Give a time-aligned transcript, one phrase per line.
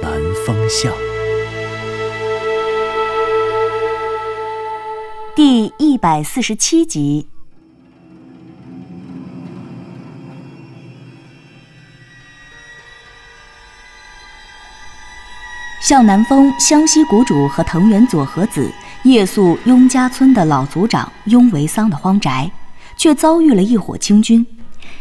[0.00, 0.12] 南
[0.46, 0.92] 风向》
[5.34, 7.26] 第一百四十七集。
[15.80, 18.70] 向南风湘西谷主和藤原佐和子
[19.04, 22.50] 夜宿雍家村的老族长雍维桑的荒宅，
[22.96, 24.44] 却遭遇了一伙清军。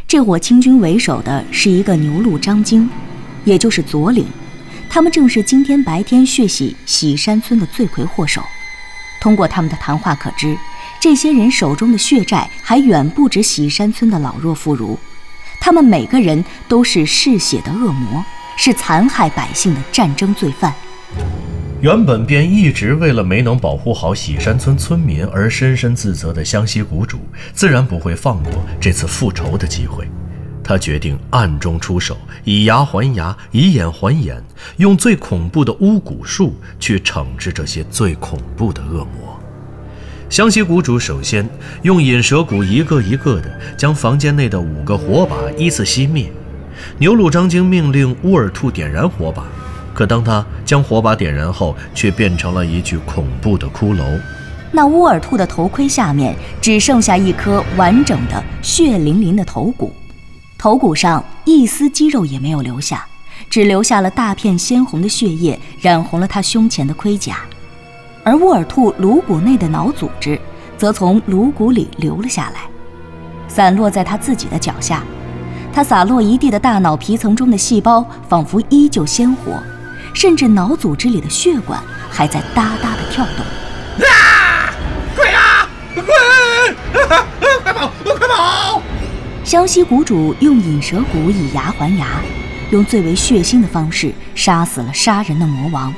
[0.08, 2.90] 这伙清军为首的是一个牛鹿张京，
[3.44, 4.26] 也就是左领。
[4.90, 8.42] 他们正是今天白天血洗喜山村的罪魁祸首。
[9.20, 10.58] 通过他们的谈话可知，
[11.00, 14.98] 这些人手中的血债还远不止喜山村的老弱妇孺。
[15.59, 18.23] 他们每个人都是嗜血的恶魔。
[18.59, 20.73] 是残害百姓的战争罪犯。
[21.80, 27.20] 原本便一直为了没能保护好喜山村村民而深深自责的湘西谷主，
[27.54, 30.09] 自然不会放过这次复仇的机会。
[30.68, 34.44] 他决定暗中出手，以牙还牙，以眼还眼，
[34.76, 39.40] 用最恐怖的巫蛊术去惩治这些最恐怖的恶魔。
[40.30, 41.48] 湘西谷主首先
[41.84, 46.30] 用引蛇蛊一个一个的将房间内的五个火把依次熄灭。
[46.98, 49.45] 牛鲁张京命令乌尔兔点燃火把，
[49.94, 54.04] 可当他将火把点燃后，却变成了一具恐怖的骷髅。
[54.70, 59.94] 那乌尔兔的头盔下面只剩下一颗完整的血淋淋的头骨，
[60.58, 63.05] 头骨上一丝肌肉也没有留下，
[63.47, 67.38] 只留下了大片鲜红的血液，染红了他胸前的盔甲。
[68.23, 70.39] 而沃尔兔颅骨内的脑组织，
[70.76, 72.61] 则从颅骨里流了下来，
[73.48, 75.04] 散落在他自己的脚下。
[75.71, 79.61] 他洒落一地的大脑皮层中的细胞仿佛依旧鲜活，
[80.11, 83.45] 甚至脑组织里的血管还在哒哒的跳动。
[84.03, 84.73] 啊！
[85.15, 85.70] 鬼啊！
[85.93, 86.03] 鬼！
[87.64, 87.92] 快跑！
[88.03, 88.82] 快跑！
[89.47, 92.21] 湘西谷主用引蛇蛊以牙还牙，
[92.69, 95.95] 用最为血腥的方式杀死了杀人的魔王。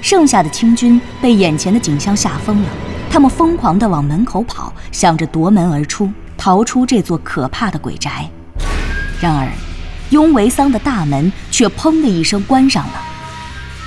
[0.00, 2.68] 剩下的清军被眼前的景象吓疯了，
[3.10, 6.08] 他们疯狂地往门口跑，想着夺门而出，
[6.38, 8.30] 逃出这座可怕的鬼宅。
[9.20, 9.48] 然而，
[10.10, 13.02] 雍维桑的大门却砰的一声关上了。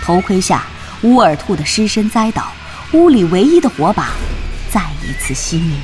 [0.04, 0.66] 头盔下，
[1.04, 2.52] 乌尔兔的尸身栽倒，
[2.92, 4.10] 屋里唯一的火把
[4.70, 5.78] 再一次熄灭。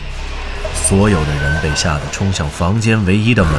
[0.88, 3.52] 所有的人被吓得冲向房间唯一的门，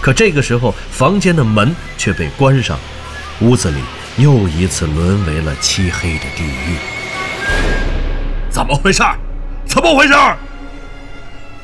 [0.00, 2.78] 可这个时候，房间的门却被关上，
[3.40, 3.80] 屋子里
[4.16, 6.76] 又一次沦为了漆黑的地狱。
[8.48, 9.02] 怎么回事？
[9.66, 10.14] 怎么回事？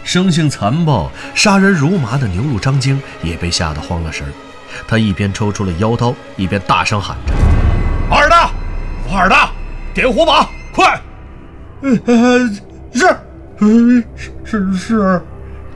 [0.02, 4.32] 生性残暴、杀人如麻的牛鹿张京也被吓得慌了神儿，
[4.88, 7.32] 他一边抽出了腰刀，一边大声喊着
[8.10, 8.50] ：“二大，
[9.12, 9.50] 二大，
[9.94, 11.00] 点火把，快
[11.82, 12.60] ！”“嗯，
[12.92, 13.16] 是，
[13.60, 14.04] 嗯，
[14.44, 15.22] 是是。”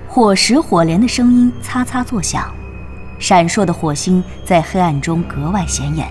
[0.08, 2.50] 火石火镰的声音擦擦作响，
[3.18, 6.08] 闪烁的火星在黑暗中格外显眼。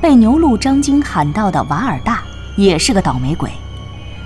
[0.00, 2.22] 被牛鹿张晶喊到的瓦尔大
[2.56, 3.50] 也是个倒霉鬼，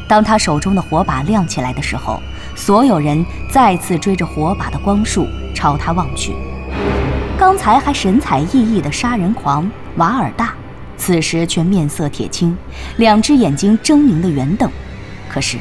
[0.08, 2.20] 当他手中的火把亮起来的时候。
[2.56, 6.34] 所有人再次追着火把的光束朝他望去。
[7.38, 10.54] 刚才还神采奕奕的杀人狂瓦尔大，
[10.96, 12.56] 此时却面色铁青，
[12.96, 14.69] 两只眼睛狰狞的圆瞪。
[15.28, 15.56] 可是，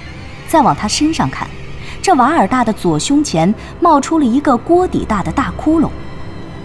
[0.48, 1.48] 再往他身上看，
[2.02, 5.90] 这瓦尔大的左胸前冒出了一个锅底大的大窟窿，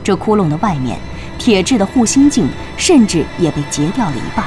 [0.05, 0.99] 这窟窿的外面，
[1.39, 4.45] 铁质的护心镜甚至也被截掉了一半，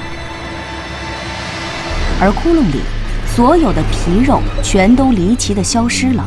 [2.21, 2.79] 而窟窿里。
[3.27, 6.25] 所有的皮肉全都离奇的消失了，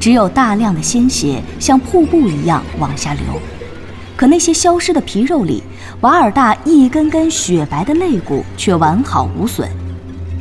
[0.00, 3.22] 只有大量的鲜血像瀑布一样往下流。
[4.16, 5.62] 可那些消失的皮肉里，
[6.00, 9.68] 瓦尔大一根根雪白的肋骨却完好无损。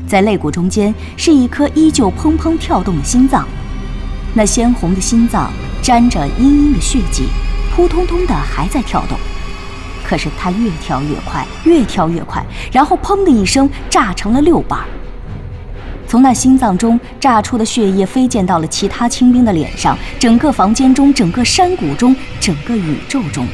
[0.08, 3.48] 在肋骨中间是一颗依旧砰砰跳动的心脏，
[4.34, 7.24] 那鲜红的心脏沾着殷殷的血迹，
[7.76, 9.18] 扑通通的还在跳动。
[10.04, 14.80] 可是它越跳越快，越跳越快，然后砰的一声炸成了六瓣。
[16.08, 23.48] 从那心脏中炸出的血液飞溅到了其他清兵的脸上，整个房间中，整个山谷中，整个宇宙中，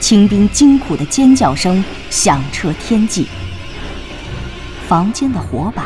[0.00, 3.28] 清兵惊苦的尖叫声响彻天际。
[4.92, 5.84] 房间的火把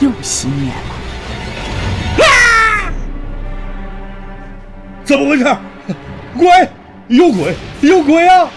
[0.00, 2.24] 又熄灭了。
[2.24, 2.90] 啊！
[5.04, 5.46] 怎么回事？
[6.36, 6.48] 鬼！
[7.06, 7.54] 有鬼！
[7.82, 8.48] 有鬼啊！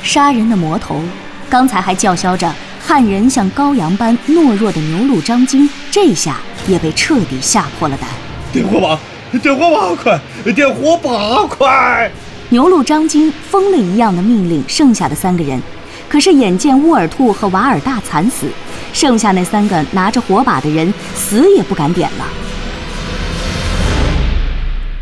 [0.00, 1.02] 杀人的魔头
[1.50, 2.48] 刚才还叫嚣着
[2.80, 6.36] 汉人像羔羊般懦弱的牛鹿张京，这下
[6.68, 8.08] 也被彻底吓破了胆。
[8.52, 8.96] 点火把，
[9.40, 10.20] 点火把，快！
[10.52, 12.08] 点火把，快！
[12.48, 15.60] 牛鹿张京疯了一样的命令剩下的三个人，
[16.08, 18.46] 可是眼见乌尔兔和瓦尔大惨死，
[18.94, 22.24] 剩下那三个拿着火把的人死也不敢点了。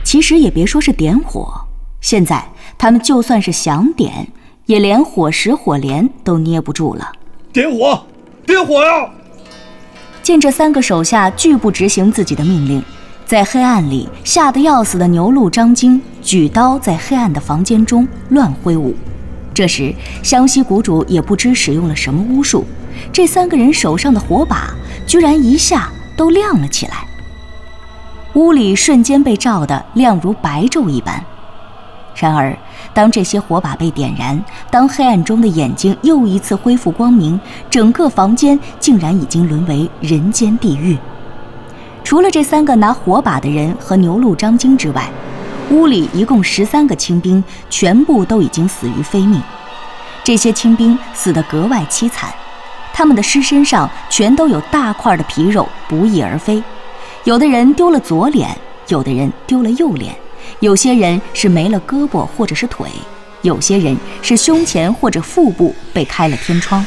[0.03, 1.53] 其实也别说是点火，
[2.01, 2.45] 现在
[2.77, 4.27] 他们就算是想点，
[4.67, 7.13] 也连火石火镰都捏不住了。
[7.53, 8.05] 点火，
[8.45, 9.09] 点火呀！
[10.23, 12.83] 见这三个手下拒不执行自己的命令，
[13.27, 18.95] 在黑暗里吓得要死的牛鹿张京举刀在黑暗的房间中乱挥舞。
[19.55, 22.65] 这时，湘西谷主也不知使用了什么巫术，
[23.13, 24.75] 这三个人手上的火把
[25.07, 27.07] 居然一下都亮了起来。
[28.35, 31.23] 屋里瞬间被照得亮如白昼一般。
[32.15, 32.57] 然而，
[32.95, 37.39] 当这些火把被点燃，当黑暗中的眼睛又一次恢复光明，
[37.69, 40.97] 整个房间竟然已经沦为人间地狱。
[42.05, 45.11] 除了这三个拿火把的人和牛鹿张晶之外，
[45.73, 49.43] 屋里一共十三个清兵，全部都已经死于非命。
[50.23, 52.33] 这些清兵死得格外凄惨，
[52.93, 56.63] 他们的尸身上全都有大块的皮肉不翼而飞。
[57.25, 58.55] 有的人丢了左脸，
[58.89, 60.15] 有的人丢了右脸，
[60.61, 62.87] 有些人是没了胳膊或者是腿，
[63.41, 66.85] 有些人是胸前或者腹部被开了天窗，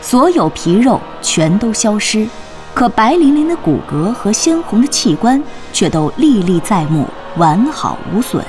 [0.00, 2.26] 所有皮肉全都消失，
[2.74, 5.42] 可白粼粼的骨骼和鲜红的器官
[5.72, 8.44] 却都历历在目，完好无损。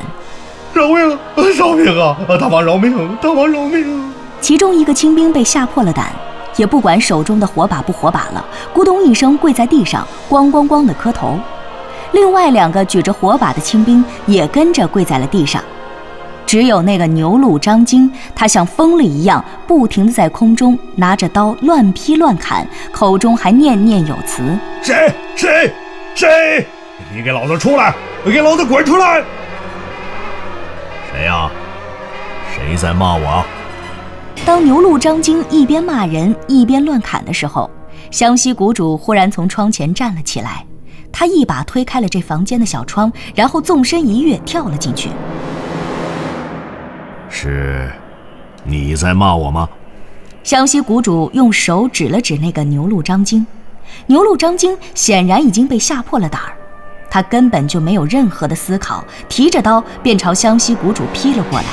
[0.73, 1.19] 饶命啊！
[1.57, 2.17] 饶命啊！
[2.39, 3.15] 大王饶命！
[3.21, 4.11] 大王饶命！
[4.41, 6.11] 其中一个清兵被吓破了胆。
[6.55, 11.35] 也不管手中的火把不火把了，咕咚一声跪在地上，咣咣咣的磕头。
[12.11, 15.63] 另外两个举着火把的清兵也跟着跪在了地上。
[16.53, 25.73] 只有那个牛鹿张京，他像疯了一样，不停的在空中拿着刀乱劈乱砍，口中还念念有词：“谁谁
[26.13, 26.67] 谁？
[27.11, 27.95] 你给老子出来！
[28.23, 29.23] 给老子滚出来！”
[31.11, 31.49] 谁呀？
[32.53, 33.43] 谁在骂我？
[34.45, 37.67] 当牛鹿张京一边骂人一边乱砍的时候，
[38.11, 40.63] 湘西谷主忽然从窗前站了起来，
[41.11, 45.09] 他一把推开了这房间的小窗，然后纵身一跃跳了进去。
[47.35, 47.91] 是，
[48.63, 49.67] 你在骂我吗？
[50.43, 53.45] 湘西谷主用手指了指那个牛鹿张京，
[54.05, 56.53] 牛鹿张京显然已经被吓破了胆儿，
[57.09, 61.65] 他根本就没有任何的思考，提着刀便朝湘西谷主劈了过来。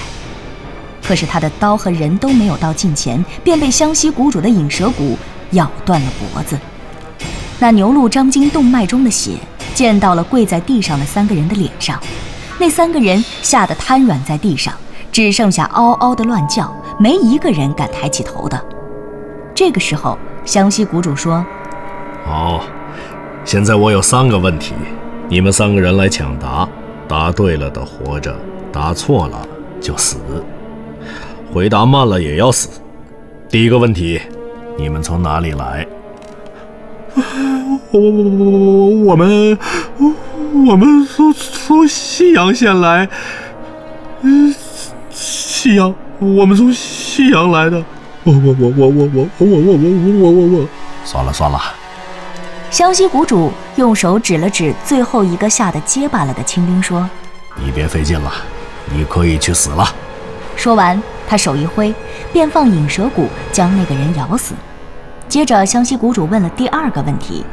[1.03, 5.19] 可是他的刀和人都没有到近前，便被湘西谷主的引蛇骨
[5.51, 6.59] 咬断了脖子。
[7.59, 9.33] 那牛鹿张京动脉中的血
[9.75, 12.01] 溅到了跪在地上的三个人的脸上，
[12.59, 14.73] 那三个人吓得瘫软在地上，
[15.13, 18.61] 只剩下嗷嗷的乱叫，没一个人敢抬起头的。
[19.55, 21.45] 这个时候，湘西谷主说
[22.25, 22.61] ：“好，
[23.45, 24.75] 现在我有三个问题，
[25.29, 26.69] 你们三个人来抢答，
[27.09, 28.35] 答对了的活着，
[28.73, 29.47] 答错了
[29.81, 30.17] 就死。”
[31.53, 32.69] 回答慢了也要死。
[33.49, 34.21] 第一个问题，
[34.79, 35.85] 你们从哪里来？
[37.91, 39.59] 我我我我我们
[40.69, 43.09] 我们从从西阳县来。
[44.23, 44.55] 嗯，
[45.63, 47.77] 西阳，我们从夕阳来的。
[48.25, 50.69] 我我我我我我我我我我我我我。
[51.05, 51.61] 算了算了。
[52.71, 57.07] 湘西谷主用手指了指最后一个吓得结巴了的清兵，说
[57.63, 58.33] ：“你别费劲了，
[58.91, 59.87] 你可以去死了。”
[60.57, 60.99] 说完。
[61.29, 61.95] 他手一挥，
[62.33, 64.55] 便放引蛇骨将那个人咬死。
[65.29, 67.45] 接着，湘西谷主问了第二个问题：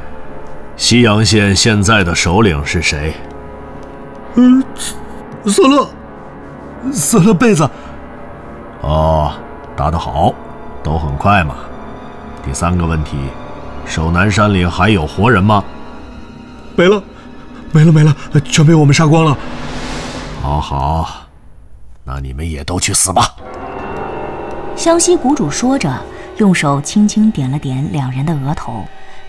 [0.77, 3.13] 西阳县现在的首领是谁？
[4.35, 4.63] 嗯，
[5.45, 5.89] 色勒，
[6.93, 7.69] 色勒贝子。
[8.87, 9.33] 哦，
[9.75, 10.33] 答得好，
[10.81, 11.55] 都很快嘛。
[12.41, 13.17] 第三个问题，
[13.85, 15.61] 守南山里还有活人吗？
[16.77, 17.03] 没了，
[17.73, 18.15] 没了，没了，
[18.45, 19.37] 全被我们杀光了。
[20.41, 21.09] 好好，
[22.05, 23.35] 那你们也都去死吧。
[24.77, 25.93] 湘西谷主说着，
[26.37, 28.85] 用手轻轻点了点两人的额头，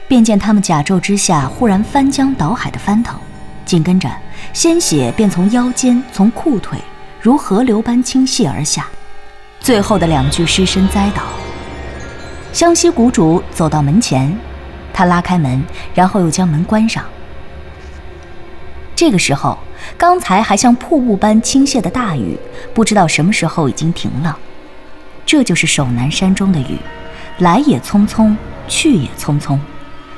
[0.06, 3.18] 便见他们甲胄之下忽然翻江倒海的翻腾，
[3.64, 4.08] 紧跟着
[4.52, 6.78] 鲜血便从腰间、从裤腿
[7.20, 8.86] 如河流般倾泻而下，
[9.68, 11.22] 最后的两具尸身栽倒。
[12.54, 14.34] 湘西谷主走到门前，
[14.94, 15.62] 他拉开门，
[15.94, 17.04] 然后又将门关上。
[18.96, 19.58] 这个时候，
[19.98, 22.38] 刚才还像瀑布般倾泻的大雨，
[22.72, 24.38] 不知道什么时候已经停了。
[25.26, 26.78] 这就是守南山中的雨，
[27.40, 28.34] 来也匆匆，
[28.68, 29.58] 去也匆匆。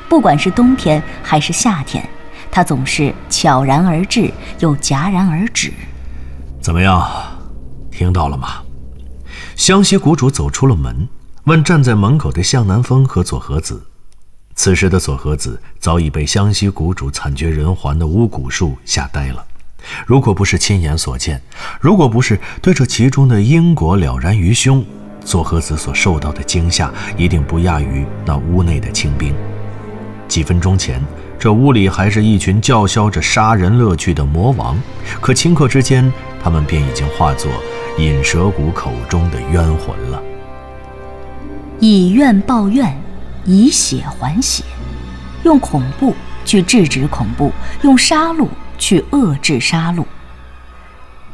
[0.09, 2.09] 不管是冬天还是夏天，
[2.53, 5.73] 它总是悄然而至，又戛然而止。
[6.61, 7.05] 怎么样，
[7.91, 8.63] 听到了吗？
[9.61, 11.07] 湘西谷主走出了门，
[11.45, 13.83] 问站在门口的向南风和左和子。
[14.55, 19.45] 此时的左和子早已被湘西谷主惨绝人寰的巫蛊术吓呆了。
[20.07, 21.43] 如果不是亲眼所见，
[21.79, 24.83] 如果不是对这其中的因果了然于胸，
[25.27, 29.35] 左和子所受到的惊吓一定不亚于那屋内的清兵。
[30.27, 31.05] 几分钟前，
[31.39, 34.81] 这屋里还是一群叫嚣着杀人乐趣的魔王，
[35.21, 36.11] 可顷刻之间，
[36.43, 37.53] 他们便已经化作
[37.99, 40.23] 引蛇谷口中的冤魂了。
[41.81, 42.97] 以怨报怨，
[43.45, 44.63] 以血还血，
[45.45, 50.05] 用恐怖去制止恐怖，用杀戮去遏制杀戮。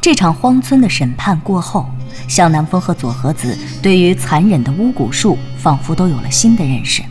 [0.00, 1.86] 这场荒村的审判过后，
[2.28, 7.02] 向南风和左和子对于残忍的巫蛊术仿佛都有了新的认识。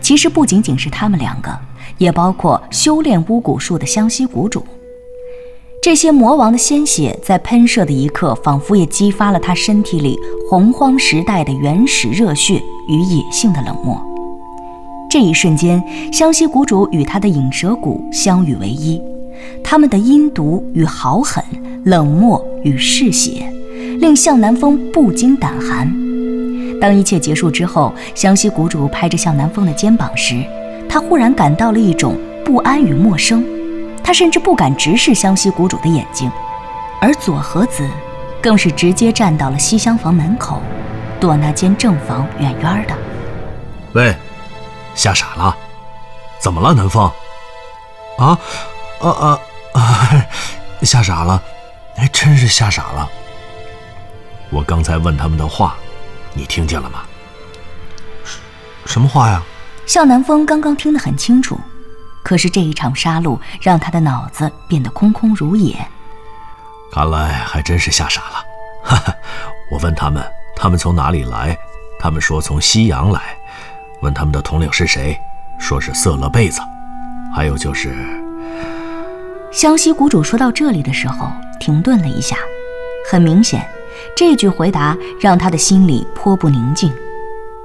[0.00, 1.56] 其实不仅仅是他们两个，
[1.96, 4.66] 也包括修炼巫蛊术的湘西谷主。
[5.80, 10.18] 这些魔王的鲜血在喷射的一刻，仿佛也激发了他身体里
[10.50, 13.96] 洪荒时代的原始热血与野性的冷漠。
[15.08, 15.82] 这一瞬间，
[16.12, 19.00] 湘西谷主与他的影蛇谷相遇为一，
[19.62, 21.42] 他们的阴毒与豪狠。
[21.84, 23.50] 冷漠与嗜血，
[24.00, 25.90] 令向南风不禁胆寒。
[26.80, 30.42] 当一切结束之后，湘西谷主拍着向南风的肩膀时，
[30.88, 33.42] 他忽然感到了一种不安与陌生。
[34.08, 36.32] 他甚至不敢直视湘西谷主的眼睛，
[36.98, 37.86] 而左和子
[38.40, 40.62] 更是直接站到了西厢房门口，
[41.20, 42.96] 躲那间正房远远的。
[43.92, 44.16] 喂，
[44.94, 45.54] 吓傻了？
[46.38, 47.04] 怎么了，南风？
[48.16, 48.38] 啊？
[49.02, 49.38] 啊啊
[49.74, 50.26] 啊！
[50.80, 51.42] 吓傻了。
[51.94, 53.06] 还真是吓傻了。
[54.48, 55.76] 我刚才问他们的话，
[56.32, 57.00] 你听见了吗？
[58.86, 59.42] 什么话呀？
[59.84, 61.60] 向南风刚刚听得很清楚，
[62.28, 65.74] 可是这一场杀戮让他的脑子变得空空如也。
[66.92, 68.44] 看来还真是吓傻了。
[68.84, 69.14] 哈哈，
[69.70, 70.22] 我问他们，
[70.54, 71.56] 他们从哪里来？
[71.98, 73.34] 他们说从西洋来。
[74.02, 75.18] 问他们的统领是谁？
[75.58, 76.60] 说是色勒贝子。
[77.34, 77.96] 还有就是，
[79.50, 81.32] 湘西谷主说到这里的时候。
[81.58, 82.36] 停顿了一下，
[83.10, 83.66] 很明显，
[84.14, 86.92] 这句回答让他的心里颇不宁静。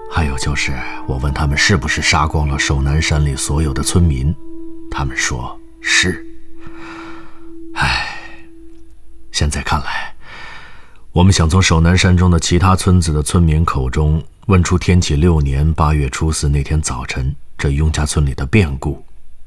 [0.09, 0.71] 还有就是，
[1.05, 4.33] 我问他们是不是杀光了守南山里所有的村民，
[4.93, 6.23] 他们说是。
[7.73, 8.15] 唉，
[9.31, 10.13] 现在看来，
[11.11, 19.03] 我们想从守南山中的其他村子的村民口中问出天启六年八月初四那天早晨这雍家村里的变故，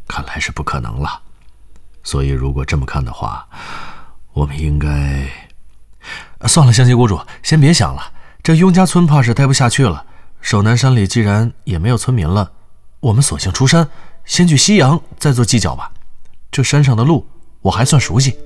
[0.08, 1.22] 看来是不可能了。
[2.02, 3.46] 所以，如果这么看的话，
[4.32, 5.28] 我们应该
[6.48, 8.12] 算了，湘西谷主，先别想了。
[8.42, 10.04] 这雍家村怕是待不下去了。
[10.40, 12.50] 守南山里既然也没有村民了，
[13.00, 13.88] 我们索性出山，
[14.26, 15.90] 先去西阳，再做计较吧。
[16.50, 17.26] 这山上的路
[17.62, 18.36] 我还算熟悉。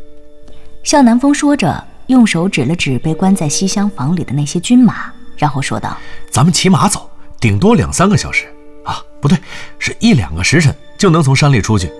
[0.84, 5.96] 向南风说着，用手指了指被关在西厢房里的那些军马，然后说道
[6.30, 7.10] ：“咱们骑马走，
[7.40, 8.46] 顶多两三个小时
[8.84, 9.36] 啊，不对，
[9.80, 11.90] 是一两个时辰就能从山里出去。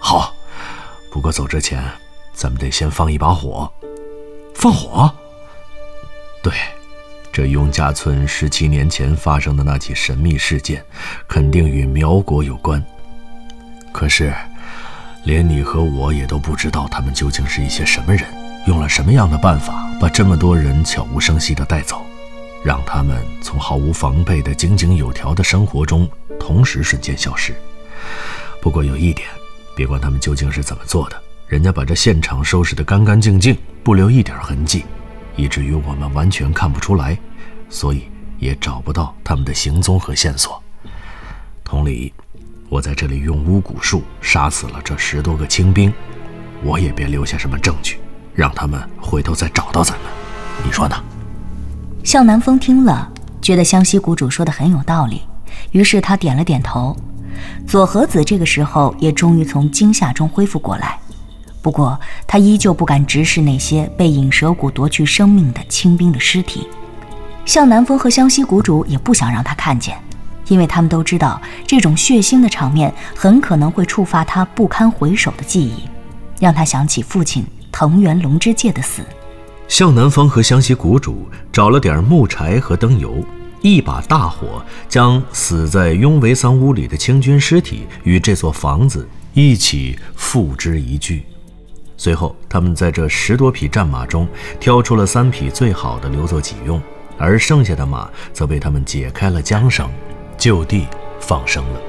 [0.00, 0.34] 好，
[1.12, 1.84] 不过走之前……”
[2.36, 3.72] 咱们得先放一把火，
[4.54, 5.10] 放火。
[6.42, 6.52] 对，
[7.36, 10.82] 这雍家村十七年前发生的那起神秘事件，
[11.28, 12.82] 肯定与苗国有关。
[13.92, 14.32] 可是，
[15.24, 18.26] 连你和我也都不知道他们究竟是一些什么人，
[18.66, 22.02] 用了什么样的办法把这么多人悄无声息地带走，
[22.64, 26.08] 让他们从毫无防备的井井有条的生活中
[26.40, 27.54] 同时瞬间消失。
[28.62, 29.28] 不过有一点，
[29.76, 31.22] 别管他们究竟是怎么做的。
[31.48, 34.86] 人家把这现场收拾得干干净净，不留一点痕迹，
[35.36, 37.16] 以至于我们完全看不出来，
[37.68, 40.62] 所以也找不到他们的行踪和线索。
[41.62, 42.12] 同理，
[42.68, 45.92] 我在这里用巫蛊术杀死了这十多个清兵，
[46.62, 47.98] 我也别留下什么证据，
[48.34, 50.02] 让他们回头再找到咱们。
[50.64, 50.96] 你说呢？
[52.02, 53.12] 向南风听了，
[53.42, 55.22] 觉得湘西谷主说的很有道理，
[55.72, 56.96] 于是他点了点头。
[57.66, 60.98] 左和子这个时候也终于从惊吓中恢复过来。
[61.66, 66.68] 不过，他依旧不敢直视那些被引蛇谷夺去生命的清兵的尸体。
[67.44, 69.98] 向南风和湘西谷主也不想让他看见，
[70.46, 75.88] 因为他们都知道这种血腥的场面很可能会触发他不堪回首的记忆，
[76.38, 79.02] 让他想起父亲藤原龙之介的死。
[79.66, 83.24] 向南风和湘西谷主找了点木柴和灯油，
[83.60, 91.26] 一把大火将死在雍维桑屋里的清军尸体与这座房子一起付之一炬。
[91.96, 94.28] 随后，他们在这十多匹战马中
[94.60, 96.80] 挑出了三匹最好的留作己用，
[97.16, 99.90] 而剩下的马则被他们解开了缰绳，
[100.36, 100.86] 就地
[101.20, 101.80] 放生了。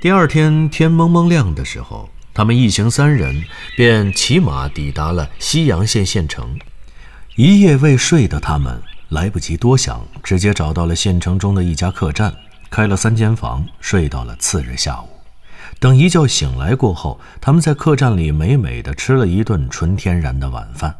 [0.00, 3.42] 第二天天蒙蒙亮的时候，他们一行三人
[3.76, 6.58] 便骑马抵达了西阳县县城。
[7.36, 12.34] 一夜未睡的他们来不及多想，直接找到了县城中的一家客栈，
[12.74, 15.08] 开了三间房，睡到了次日下午。
[15.78, 20.96] 等一觉醒来过后，他们在客栈里美美的吃了一顿纯天然的晚饭。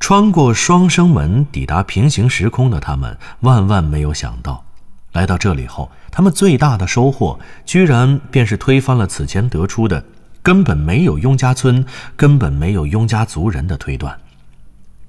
[0.00, 4.64] 穿过双生门抵达平行时空的他们，万万没有想到，
[5.12, 10.02] 来到这里后，他们最大的收获，居然便是推翻了此前得出的
[10.42, 11.84] 根本没有雍家村、
[12.16, 14.18] 根本没有雍家族人的推断。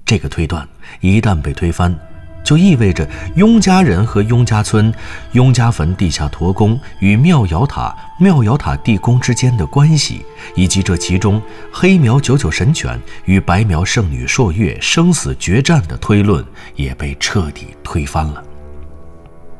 [0.04, 0.68] 这个推断
[1.00, 1.98] 一旦被推翻，
[2.42, 4.92] 就意味着雍家人和雍家村、
[5.32, 11.40] 雍家坟地下驼宫与妙瑶塔、妙瑶塔地宫之间的关系，以及这其中
[11.72, 16.44] 黑苗九九神犬与白苗圣女朔月生死决战的推论，
[16.74, 18.42] 也被彻底推翻了。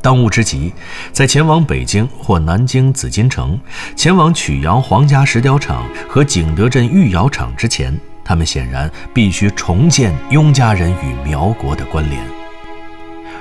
[0.03, 0.73] 当务之急，
[1.13, 3.61] 在前往北京或南京紫禁城、
[3.95, 7.95] 前往曲阳皇家石雕厂和景德镇御窑厂之前，
[8.25, 12.40] 他们显然必须重建雍家人与苗国的关联。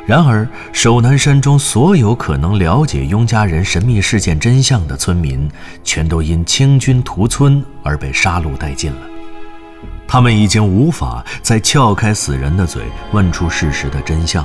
[0.06, 5.48] 然而，守南山中所有可能了解雍家人神秘事件真相的村民，
[5.84, 9.02] 全都因清军屠村而被杀戮殆尽了。
[10.08, 14.44] 他们已经无法再撬开死人的嘴，问出事实的真相。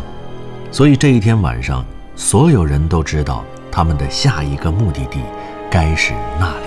[0.71, 1.83] 所以这一天晚上，
[2.15, 3.43] 所有人都知道
[3.73, 5.21] 他们的下一个目的地
[5.71, 6.67] 该是那里。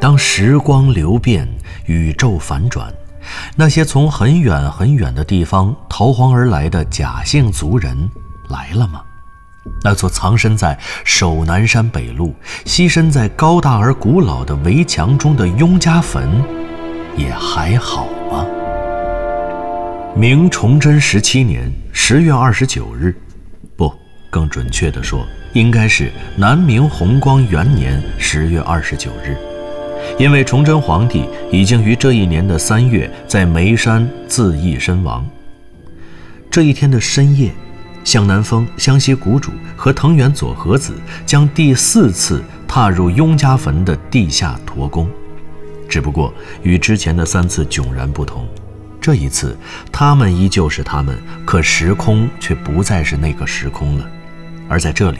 [0.00, 1.46] 当时光流变，
[1.84, 2.90] 宇宙反转。
[3.56, 8.10] 那些从很远很远的地方逃荒而来的贾姓族人
[8.48, 9.02] 来了吗？
[9.84, 12.32] 那座藏身在守南山北麓、
[12.64, 16.42] 栖身在高大而古老的围墙中的雍家坟，
[17.16, 18.44] 也还好吗？
[20.16, 23.14] 明崇祯十七年十月二十九日，
[23.76, 23.92] 不，
[24.30, 29.36] 更准确地说，应该是南明弘光元年十月二十九日。
[30.18, 35.26] 因为崇祯皇帝已经于这一年的三月在眉山自缢身亡。
[36.50, 37.50] 这一天的深夜，
[38.04, 40.94] 向南风湘西谷主和藤原佐和子
[41.24, 45.08] 将第四次踏入雍家坟的地下驼宫，
[45.88, 48.46] 只不过与之前的三次迥然不同。
[49.00, 49.56] 这一次，
[49.90, 54.06] 他们依旧是他们，可时空却不再是那个时空了。
[54.72, 55.18] 而在这里，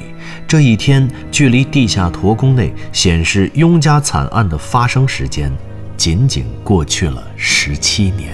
[0.48, 5.52] 这一天距离地下驼宫内显示雍家惨案的发生时间，
[5.94, 8.32] 仅仅过去了十七年。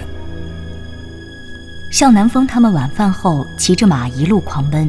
[1.91, 4.89] 向南风他们晚饭后骑着马一路狂奔，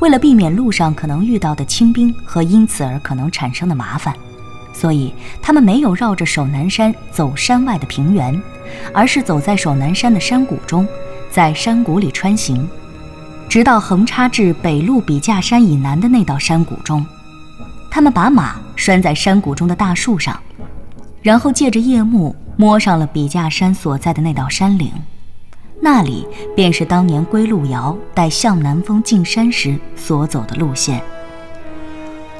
[0.00, 4.12] 为了避免路上可能遇到的清兵和因此而可能产生的麻烦，
[4.74, 8.42] 所以他们没有绕着守南山走山外的平原，
[8.92, 10.84] 而是走在守南山的山谷中，
[11.30, 12.68] 在山谷里穿行。
[13.52, 17.04] 直到横插至北路笔架山以南的那道山谷中，
[17.90, 20.40] 他们把马拴在山谷中的大树上，
[21.20, 24.90] 然后借着夜幕摸上了笔架山所在的那道山岭，
[25.82, 31.02] 那里便是当年归路遥带向南风进山时所走的路线。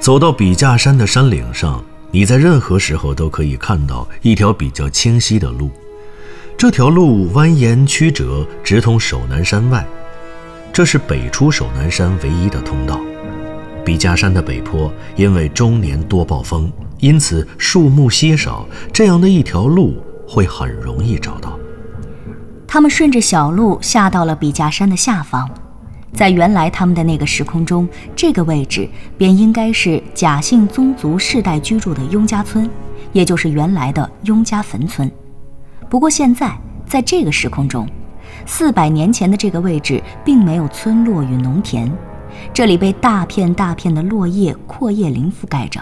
[0.01, 5.71] 走到笔架山的山岭上，你在任何时候都可以看到一条比较清晰的路，
[6.57, 9.87] 这条路蜿蜒曲折，直通守南山外。
[10.73, 12.99] 这是北出守南山唯一的通道。
[13.85, 21.59] 笔架山的北坡因为终年多暴风，因此树木稀少，这样的一条路会很容易找到。
[22.67, 25.51] 他们顺着小路下到了笔架山的下方，
[26.15, 32.71] 在原来他们的那个时空中，这个位置便应该是贾姓宗族世代居住的雍家村，
[33.13, 35.11] 也就是原来的雍家坟村。
[35.91, 36.57] 不过现在
[36.87, 37.87] 在这个时空中，
[38.47, 41.91] 四百年前的这个位置并没有村落与农田，
[42.53, 45.81] 这里被大片大片的落叶阔叶林覆盖着。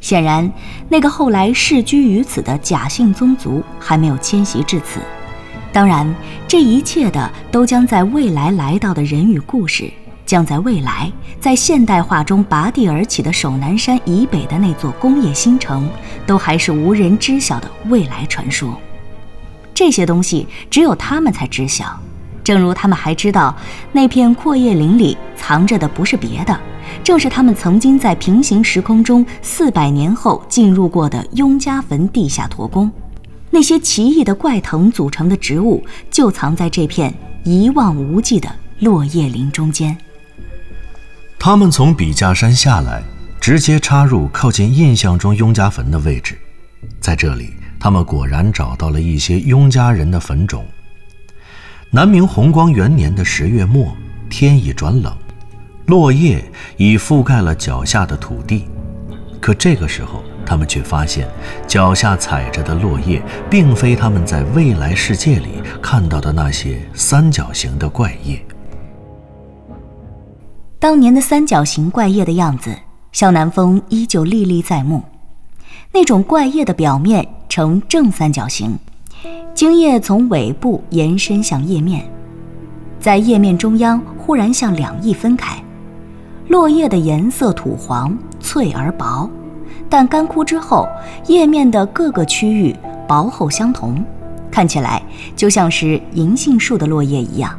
[0.00, 0.50] 显然，
[0.88, 5.00] 那个后来世居于此的贾姓宗族还没有迁徙至此。
[5.72, 6.12] 当然，
[6.48, 9.88] 这一切的都将在未来来到的人与故事，
[10.26, 11.10] 将在未来
[11.40, 15.88] 在现代化中拔地而起的首南山以北的那座工业新城，
[16.26, 18.76] 都还是无人知晓的未来传说。
[19.84, 21.98] 这些东西只有他们才知晓，
[22.44, 23.52] 正如他们还知道，
[23.90, 26.56] 那片阔叶林里藏着的不是别的，
[27.02, 32.88] 正是他们曾经在平行时空中四百年后进入过的雍家坟地下驼宫。
[33.50, 39.98] 那些奇异的怪藤组成的植物，就藏在这片一望无际的落叶林中间。
[41.40, 43.02] 他们从笔架山下来，
[43.40, 46.38] 直接插入靠近印象中雍家坟的位置，
[47.00, 47.52] 在这里。
[47.82, 50.64] 他们果然找到了一些雍家人的坟冢。
[51.90, 53.92] 南明弘光元年的十月末，
[54.30, 55.12] 天已转冷，
[55.86, 56.44] 落叶
[56.76, 58.66] 已覆盖了脚下的土地。
[59.40, 61.26] 可这个时候，他们却发现，
[61.66, 68.40] 脚下踩着的落叶，并非他们在未来世界里看到的那些三角形的怪叶。
[70.78, 72.78] 当年的三角形怪叶的样子，
[73.10, 75.02] 向南风依旧历历在目。
[75.94, 78.78] 那种怪叶的表面呈正三角形，
[79.54, 82.02] 茎叶从尾部延伸向叶面，
[82.98, 85.62] 在叶面中央忽然向两翼分开。
[86.48, 89.28] 落叶的颜色土黄，脆而薄，
[89.90, 90.88] 但干枯之后，
[91.26, 92.74] 叶面的各个区域
[93.06, 94.02] 薄厚相同，
[94.50, 95.02] 看起来
[95.36, 97.54] 就像是银杏树的落叶一样，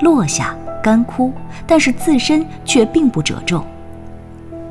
[0.00, 1.32] 落下干枯，
[1.64, 3.64] 但是自身却并不褶皱。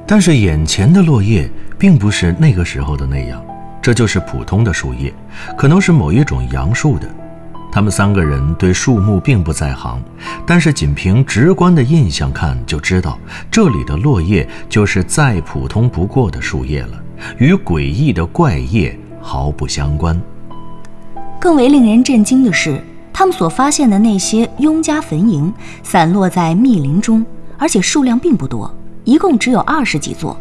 [0.05, 1.49] 但是眼前的落叶
[1.81, 3.43] 并不是那个时候的那样，
[3.81, 5.11] 这就是普通的树叶，
[5.57, 7.09] 可能是某一种杨树的。
[7.71, 9.99] 他们三个人对树木并不在行，
[10.45, 13.17] 但是仅凭直观的印象看就知道，
[13.49, 17.03] 这里的落叶就是再普通不过的树叶了，
[17.39, 20.21] 与诡异的怪叶毫不相关。
[21.39, 22.79] 更为令人震惊的是，
[23.11, 27.25] 他们所发现的那些雍家坟茔散落在密林中，
[27.57, 28.71] 而且数量并不多，
[29.03, 30.39] 一共只有二十几座。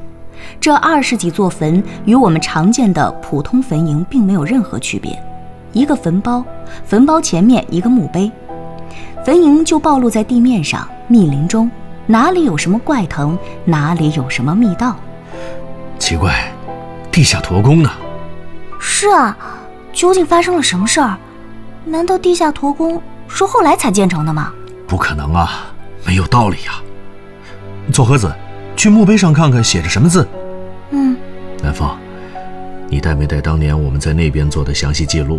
[0.61, 5.20] 这二十几座坟与我们常见的普通坟茔并没有任何区别。
[5.72, 6.44] 一个坟包，
[6.85, 8.31] 坟包前面一个墓碑，
[9.24, 11.70] 坟茔就暴露在地面上，密林中，
[12.07, 14.96] 哪里有什么怪藤，哪里有什么密道？
[15.98, 16.53] 奇怪，
[17.12, 17.90] 地下驼宫呢？
[18.79, 19.37] 是啊，
[19.92, 21.16] 究竟发生了什么事儿？
[21.85, 24.53] 难道地下驼宫是后来才建成的吗？
[24.87, 25.66] 不可能啊，
[26.05, 26.83] 没有道理呀！
[27.92, 28.33] 左和子，
[28.81, 30.27] 去墓碑上看看写着什么字。
[30.90, 31.14] 嗯。
[31.62, 31.87] 南风，
[32.88, 35.38] 你带没带当年我们在那边做的详细记录？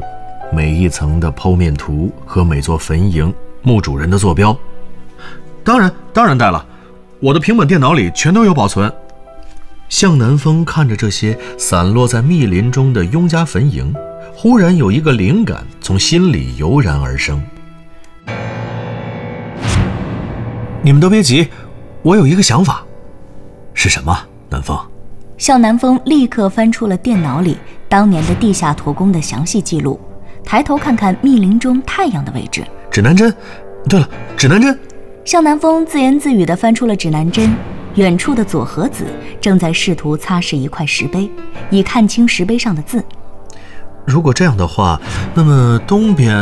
[0.53, 4.55] 每一层的剖面图和每座坟茔墓主人的坐标，
[5.63, 6.63] 当然当然带了，
[7.19, 8.93] 我的平板电脑里全都有保存。
[9.89, 13.91] 向南风看着这些散落在密林中的雍家坟茔，
[14.35, 17.41] 忽然有一个灵感从心里油然而生。
[20.83, 21.47] 你们都别急，
[22.03, 22.85] 我有一个想法。
[23.83, 24.15] 是什么？
[24.47, 24.77] 南风。
[25.39, 27.57] 向南风立刻翻出了电脑里
[27.89, 29.99] 当年的地下驼宫的详细记录。
[30.43, 33.33] 抬头看看密林中太阳的位置，指南针。
[33.89, 34.79] 对了，指南针。
[35.25, 37.55] 向南风自言自语地翻出了指南针。
[37.95, 39.03] 远处的左和子
[39.41, 41.27] 正在试图擦拭一块石碑，
[41.71, 43.03] 以看清石碑上的字。
[44.05, 45.01] 如果这样的话，
[45.33, 46.35] 那么东边，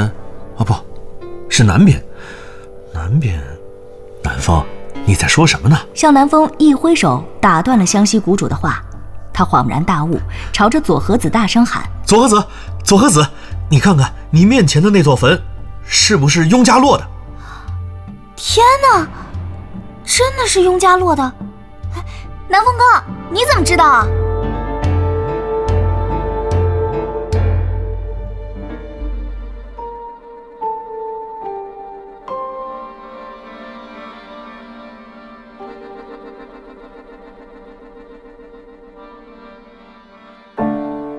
[0.58, 0.76] 哦不，
[1.48, 2.04] 是南边。
[2.94, 3.42] 南边，
[4.22, 4.62] 南风，
[5.10, 5.76] 你在说什么呢？
[5.96, 8.80] 向南风一挥手打断了湘西谷主的话，
[9.34, 10.20] 他恍然大悟，
[10.54, 12.46] 朝着左和子大声喊：“左和子，
[12.84, 13.28] 左和子！”
[13.72, 15.42] 你看看，你面前的那座坟，
[15.84, 17.04] 是不是雍家落的？
[18.36, 19.08] 天哪，
[20.06, 21.24] 真的是雍家落的！
[22.48, 24.06] 南风哥，你怎么知道啊？